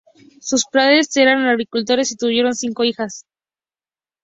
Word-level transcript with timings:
Sus 0.39 0.65
padres 0.65 1.15
eran 1.15 1.45
agricultores 1.45 2.09
y 2.11 2.15
tuvieron 2.15 2.55
cinco 2.55 2.83
hijas. 2.83 3.25